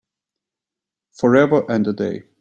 [1.11, 2.23] Forever and a day